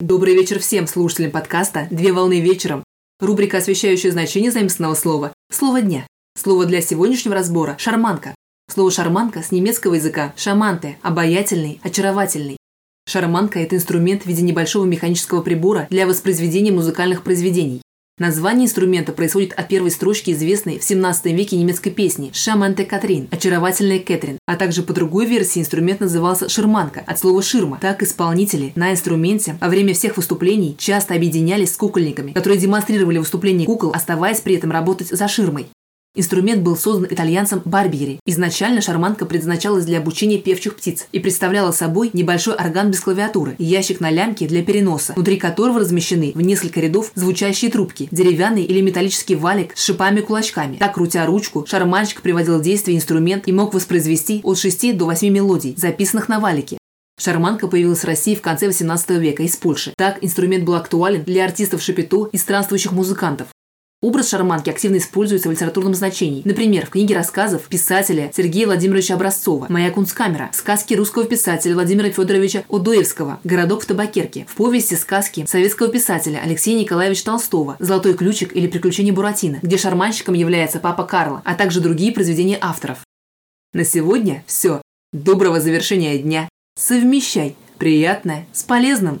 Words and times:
Добрый 0.00 0.34
вечер 0.34 0.58
всем 0.60 0.86
слушателям 0.86 1.30
подкаста 1.30 1.86
«Две 1.90 2.10
волны 2.14 2.40
вечером». 2.40 2.82
Рубрика, 3.20 3.58
освещающая 3.58 4.10
значение 4.10 4.50
заимственного 4.50 4.94
слова 4.94 5.34
«Слово 5.52 5.82
дня». 5.82 6.06
Слово 6.38 6.64
для 6.64 6.80
сегодняшнего 6.80 7.34
разбора– 7.34 7.76
«шарманка». 7.78 8.34
Слово 8.72 8.90
«шарманка» 8.90 9.42
с 9.42 9.52
немецкого 9.52 9.96
языка 9.96 10.32
«шаманте»– 10.38 10.96
обаятельный, 11.02 11.80
очаровательный. 11.82 12.56
Шарманка– 13.06 13.58
это 13.60 13.76
инструмент 13.76 14.22
в 14.22 14.26
виде 14.26 14.40
небольшого 14.40 14.86
механического 14.86 15.42
прибора 15.42 15.86
для 15.90 16.06
воспроизведения 16.06 16.72
музыкальных 16.72 17.22
произведений. 17.22 17.82
Название 18.20 18.66
инструмента 18.66 19.12
происходит 19.12 19.54
от 19.54 19.66
первой 19.68 19.90
строчки 19.90 20.32
известной 20.32 20.78
в 20.78 20.84
17 20.84 21.24
веке 21.32 21.56
немецкой 21.56 21.88
песни 21.88 22.30
«Шаманте 22.34 22.84
Катрин»– 22.84 23.28
«Очаровательная 23.30 23.98
Кэтрин», 23.98 24.36
а 24.46 24.56
также 24.56 24.82
по 24.82 24.92
другой 24.92 25.24
версии 25.24 25.58
инструмент 25.58 26.00
назывался 26.00 26.50
«ширманка» 26.50 27.02
от 27.06 27.18
слова 27.18 27.40
«ширма». 27.40 27.78
Так 27.80 28.02
исполнители 28.02 28.72
на 28.74 28.92
инструменте 28.92 29.56
во 29.58 29.68
время 29.68 29.94
всех 29.94 30.18
выступлений 30.18 30.76
часто 30.78 31.14
объединялись 31.14 31.72
с 31.72 31.78
кукольниками, 31.78 32.32
которые 32.32 32.60
демонстрировали 32.60 33.16
выступление 33.16 33.64
кукол, 33.64 33.92
оставаясь 33.94 34.40
при 34.40 34.54
этом 34.56 34.70
работать 34.70 35.08
за 35.08 35.26
ширмой. 35.26 35.68
Инструмент 36.16 36.62
был 36.62 36.76
создан 36.76 37.06
итальянцем 37.08 37.62
Барбьери. 37.64 38.18
Изначально 38.26 38.80
шарманка 38.80 39.26
предназначалась 39.26 39.84
для 39.84 39.98
обучения 39.98 40.38
певчих 40.38 40.74
птиц 40.74 41.06
и 41.12 41.20
представляла 41.20 41.70
собой 41.70 42.10
небольшой 42.12 42.54
орган 42.56 42.90
без 42.90 42.98
клавиатуры 42.98 43.54
ящик 43.58 44.00
на 44.00 44.10
лямке 44.10 44.48
для 44.48 44.64
переноса, 44.64 45.12
внутри 45.12 45.36
которого 45.36 45.78
размещены 45.78 46.32
в 46.34 46.40
несколько 46.40 46.80
рядов 46.80 47.12
звучащие 47.14 47.70
трубки, 47.70 48.08
деревянный 48.10 48.64
или 48.64 48.80
металлический 48.80 49.36
валик 49.36 49.76
с 49.76 49.88
шипами-кулачками. 49.88 50.78
Так, 50.78 50.94
крутя 50.94 51.24
ручку, 51.26 51.64
шарманщик 51.64 52.22
приводил 52.22 52.58
в 52.58 52.62
действие 52.62 52.96
инструмент 52.96 53.46
и 53.46 53.52
мог 53.52 53.72
воспроизвести 53.72 54.40
от 54.42 54.58
6 54.58 54.96
до 54.96 55.04
8 55.04 55.32
мелодий, 55.32 55.74
записанных 55.76 56.28
на 56.28 56.40
валике. 56.40 56.78
Шарманка 57.20 57.68
появилась 57.68 58.00
в 58.00 58.06
России 58.06 58.34
в 58.34 58.42
конце 58.42 58.66
18 58.66 59.10
века 59.10 59.44
из 59.44 59.56
Польши. 59.56 59.92
Так 59.96 60.18
инструмент 60.22 60.64
был 60.64 60.74
актуален 60.74 61.22
для 61.22 61.44
артистов 61.44 61.82
шапито 61.82 62.28
и 62.32 62.36
странствующих 62.36 62.90
музыкантов. 62.90 63.46
Образ 64.02 64.30
шарманки 64.30 64.70
активно 64.70 64.96
используется 64.96 65.50
в 65.50 65.52
литературном 65.52 65.94
значении. 65.94 66.40
Например, 66.46 66.86
в 66.86 66.88
книге 66.88 67.14
рассказов 67.14 67.64
писателя 67.64 68.32
Сергея 68.34 68.64
Владимировича 68.64 69.12
Образцова 69.12 69.66
«Моя 69.68 69.90
кунсткамера», 69.90 70.48
сказки 70.54 70.94
русского 70.94 71.26
писателя 71.26 71.74
Владимира 71.74 72.08
Федоровича 72.08 72.64
Одоевского 72.70 73.40
«Городок 73.44 73.82
в 73.82 73.86
табакерке», 73.86 74.46
в 74.48 74.54
повести 74.54 74.94
сказки 74.94 75.44
советского 75.46 75.90
писателя 75.90 76.40
Алексея 76.42 76.78
Николаевича 76.78 77.26
Толстого 77.26 77.76
«Золотой 77.78 78.14
ключик» 78.14 78.56
или 78.56 78.68
«Приключения 78.68 79.12
Буратино», 79.12 79.58
где 79.60 79.76
шарманщиком 79.76 80.32
является 80.32 80.78
папа 80.78 81.04
Карла, 81.04 81.42
а 81.44 81.54
также 81.54 81.82
другие 81.82 82.12
произведения 82.12 82.56
авторов. 82.58 83.00
На 83.74 83.84
сегодня 83.84 84.42
все. 84.46 84.80
Доброго 85.12 85.60
завершения 85.60 86.16
дня. 86.16 86.48
Совмещай 86.74 87.54
приятное 87.76 88.46
с 88.54 88.62
полезным. 88.62 89.20